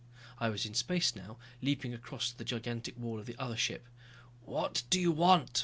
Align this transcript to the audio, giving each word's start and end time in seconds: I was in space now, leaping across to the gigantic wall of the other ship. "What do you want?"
I 0.39 0.49
was 0.49 0.65
in 0.65 0.73
space 0.73 1.15
now, 1.15 1.37
leaping 1.61 1.93
across 1.93 2.31
to 2.31 2.37
the 2.39 2.43
gigantic 2.43 2.97
wall 2.97 3.19
of 3.19 3.27
the 3.27 3.37
other 3.37 3.55
ship. 3.55 3.85
"What 4.45 4.81
do 4.89 4.99
you 4.99 5.11
want?" 5.11 5.59